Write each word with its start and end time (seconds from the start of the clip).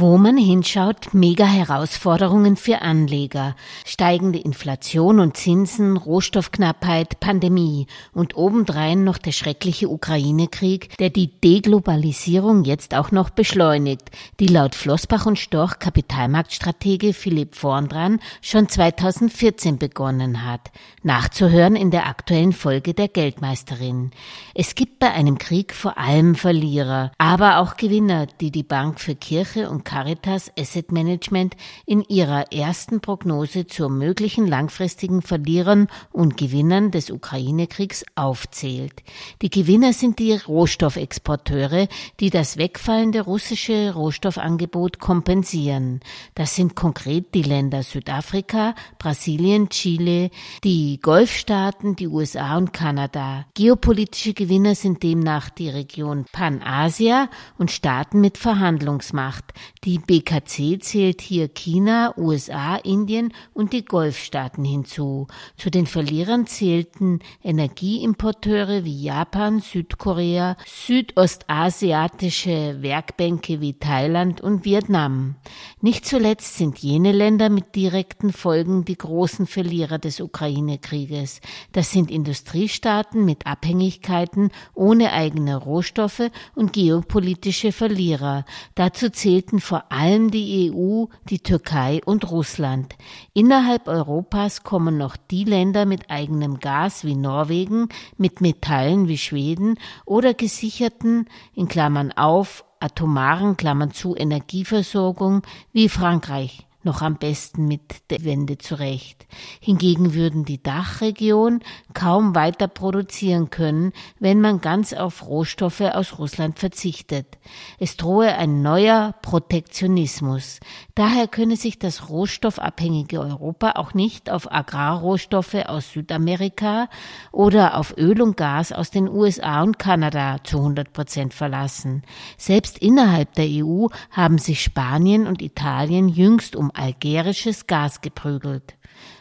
Wo 0.00 0.16
man 0.16 0.36
hinschaut, 0.36 1.12
mega 1.12 1.44
Herausforderungen 1.44 2.54
für 2.54 2.82
Anleger. 2.82 3.56
Steigende 3.84 4.38
Inflation 4.38 5.18
und 5.18 5.36
Zinsen, 5.36 5.96
Rohstoffknappheit, 5.96 7.18
Pandemie 7.18 7.88
und 8.12 8.36
obendrein 8.36 9.02
noch 9.02 9.18
der 9.18 9.32
schreckliche 9.32 9.88
Ukraine-Krieg, 9.88 10.96
der 10.98 11.10
die 11.10 11.40
Deglobalisierung 11.40 12.62
jetzt 12.62 12.94
auch 12.94 13.10
noch 13.10 13.30
beschleunigt, 13.30 14.12
die 14.38 14.46
laut 14.46 14.76
Flossbach 14.76 15.26
und 15.26 15.36
Storch 15.36 15.80
Kapitalmarktstratege 15.80 17.12
Philipp 17.12 17.56
Vorndran 17.56 18.20
schon 18.40 18.68
2014 18.68 19.78
begonnen 19.78 20.46
hat. 20.46 20.70
Nachzuhören 21.02 21.74
in 21.74 21.90
der 21.90 22.06
aktuellen 22.06 22.52
Folge 22.52 22.94
der 22.94 23.08
Geldmeisterin. 23.08 24.12
Es 24.54 24.76
gibt 24.76 25.00
bei 25.00 25.10
einem 25.10 25.38
Krieg 25.38 25.74
vor 25.74 25.98
allem 25.98 26.36
Verlierer, 26.36 27.10
aber 27.18 27.58
auch 27.58 27.76
Gewinner, 27.76 28.26
die 28.40 28.52
die 28.52 28.62
Bank 28.62 29.00
für 29.00 29.16
Kirche 29.16 29.68
und 29.68 29.87
Caritas 29.88 30.52
Asset 30.58 30.92
Management 30.92 31.56
in 31.86 32.02
ihrer 32.02 32.52
ersten 32.52 33.00
Prognose 33.00 33.66
zur 33.66 33.88
möglichen 33.88 34.46
langfristigen 34.46 35.22
Verlierern 35.22 35.88
und 36.12 36.36
Gewinnern 36.36 36.90
des 36.90 37.10
Ukraine-Kriegs 37.10 38.04
aufzählt. 38.14 39.02
Die 39.40 39.48
Gewinner 39.48 39.94
sind 39.94 40.18
die 40.18 40.34
Rohstoffexporteure, 40.34 41.88
die 42.20 42.28
das 42.28 42.58
wegfallende 42.58 43.22
russische 43.22 43.94
Rohstoffangebot 43.94 44.98
kompensieren. 44.98 46.00
Das 46.34 46.54
sind 46.54 46.76
konkret 46.76 47.32
die 47.32 47.42
Länder 47.42 47.82
Südafrika, 47.82 48.74
Brasilien, 48.98 49.70
Chile, 49.70 50.28
die 50.64 51.00
Golfstaaten, 51.00 51.96
die 51.96 52.08
USA 52.08 52.58
und 52.58 52.74
Kanada. 52.74 53.46
Geopolitische 53.54 54.34
Gewinner 54.34 54.74
sind 54.74 55.02
demnach 55.02 55.48
die 55.48 55.70
Region 55.70 56.26
Panasia 56.30 57.30
und 57.56 57.70
Staaten 57.70 58.20
mit 58.20 58.36
Verhandlungsmacht, 58.36 59.54
die 59.84 59.98
BKC 59.98 60.82
zählt 60.82 61.20
hier 61.20 61.48
China, 61.48 62.14
USA, 62.16 62.76
Indien 62.76 63.32
und 63.54 63.72
die 63.72 63.84
Golfstaaten 63.84 64.64
hinzu. 64.64 65.26
Zu 65.56 65.70
den 65.70 65.86
Verlierern 65.86 66.46
zählten 66.46 67.20
Energieimporteure 67.42 68.84
wie 68.84 69.02
Japan, 69.02 69.60
Südkorea, 69.60 70.56
südostasiatische 70.66 72.82
Werkbänke 72.82 73.60
wie 73.60 73.74
Thailand 73.74 74.40
und 74.40 74.64
Vietnam. 74.64 75.36
Nicht 75.80 76.06
zuletzt 76.06 76.56
sind 76.56 76.78
jene 76.80 77.12
Länder 77.12 77.50
mit 77.50 77.76
direkten 77.76 78.32
Folgen 78.32 78.84
die 78.84 78.98
großen 78.98 79.46
Verlierer 79.46 79.98
des 79.98 80.20
Ukraine-Krieges. 80.20 81.40
Das 81.70 81.92
sind 81.92 82.10
Industriestaaten 82.10 83.24
mit 83.24 83.46
Abhängigkeiten 83.46 84.50
ohne 84.74 85.12
eigene 85.12 85.56
Rohstoffe 85.56 86.32
und 86.56 86.72
geopolitische 86.72 87.70
Verlierer. 87.70 88.44
Dazu 88.74 89.08
zählten 89.10 89.60
vor 89.60 89.92
allem 89.92 90.32
die 90.32 90.72
EU, 90.74 91.04
die 91.30 91.38
Türkei 91.38 92.00
und 92.04 92.28
Russland. 92.28 92.96
Innerhalb 93.32 93.86
Europas 93.86 94.64
kommen 94.64 94.98
noch 94.98 95.16
die 95.16 95.44
Länder 95.44 95.86
mit 95.86 96.10
eigenem 96.10 96.58
Gas 96.58 97.04
wie 97.04 97.14
Norwegen, 97.14 97.88
mit 98.16 98.40
Metallen 98.40 99.06
wie 99.06 99.18
Schweden 99.18 99.78
oder 100.04 100.34
gesicherten, 100.34 101.28
in 101.54 101.68
Klammern 101.68 102.10
auf, 102.10 102.64
atomaren 102.80 103.56
Klammern 103.56 103.92
zu 103.92 104.14
Energieversorgung 104.16 105.42
wie 105.72 105.88
Frankreich 105.88 106.67
noch 106.88 107.02
am 107.02 107.16
besten 107.16 107.68
mit 107.68 108.10
der 108.10 108.24
Wende 108.24 108.56
zurecht. 108.56 109.26
Hingegen 109.60 110.14
würden 110.14 110.46
die 110.46 110.62
Dachregion 110.62 111.60
kaum 111.92 112.34
weiter 112.34 112.66
produzieren 112.66 113.50
können, 113.50 113.92
wenn 114.18 114.40
man 114.40 114.62
ganz 114.62 114.94
auf 114.94 115.26
Rohstoffe 115.26 115.82
aus 115.82 116.18
Russland 116.18 116.58
verzichtet. 116.58 117.36
Es 117.78 117.98
drohe 117.98 118.34
ein 118.36 118.62
neuer 118.62 119.14
Protektionismus. 119.20 120.60
Daher 120.94 121.28
könne 121.28 121.56
sich 121.56 121.78
das 121.78 122.08
rohstoffabhängige 122.08 123.20
Europa 123.20 123.72
auch 123.72 123.92
nicht 123.92 124.30
auf 124.30 124.50
Agrarrohstoffe 124.50 125.66
aus 125.66 125.92
Südamerika 125.92 126.88
oder 127.32 127.76
auf 127.76 127.94
Öl 127.98 128.22
und 128.22 128.38
Gas 128.38 128.72
aus 128.72 128.90
den 128.90 129.08
USA 129.08 129.62
und 129.62 129.78
Kanada 129.78 130.38
zu 130.42 130.56
100 130.56 130.92
Prozent 130.92 131.34
verlassen. 131.34 132.02
Selbst 132.38 132.78
innerhalb 132.78 133.34
der 133.34 133.46
EU 133.46 133.88
haben 134.10 134.38
sich 134.38 134.62
Spanien 134.62 135.26
und 135.26 135.42
Italien 135.42 136.08
jüngst 136.08 136.56
um 136.56 136.70
algerisches 136.78 137.66
Gas 137.66 138.00
geprügelt. 138.00 138.78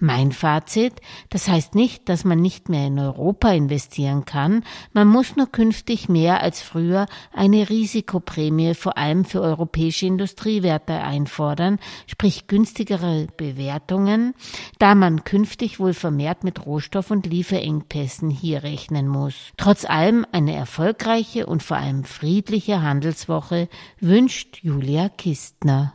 Mein 0.00 0.30
Fazit, 0.30 0.94
das 1.28 1.48
heißt 1.48 1.74
nicht, 1.74 2.08
dass 2.08 2.24
man 2.24 2.40
nicht 2.40 2.68
mehr 2.68 2.86
in 2.86 3.00
Europa 3.00 3.50
investieren 3.50 4.24
kann, 4.24 4.62
man 4.92 5.08
muss 5.08 5.34
nur 5.34 5.50
künftig 5.50 6.08
mehr 6.08 6.40
als 6.40 6.62
früher 6.62 7.06
eine 7.32 7.68
Risikoprämie 7.68 8.74
vor 8.74 8.96
allem 8.96 9.24
für 9.24 9.40
europäische 9.40 10.06
Industriewerte 10.06 10.94
einfordern, 10.94 11.80
sprich 12.06 12.46
günstigere 12.46 13.26
Bewertungen, 13.36 14.34
da 14.78 14.94
man 14.94 15.24
künftig 15.24 15.80
wohl 15.80 15.94
vermehrt 15.94 16.44
mit 16.44 16.64
Rohstoff- 16.64 17.10
und 17.10 17.26
Lieferengpässen 17.26 18.30
hier 18.30 18.62
rechnen 18.62 19.08
muss. 19.08 19.34
Trotz 19.56 19.84
allem 19.84 20.24
eine 20.30 20.54
erfolgreiche 20.54 21.46
und 21.46 21.64
vor 21.64 21.76
allem 21.76 22.04
friedliche 22.04 22.82
Handelswoche 22.82 23.68
wünscht 23.98 24.60
Julia 24.62 25.08
Kistner. 25.08 25.94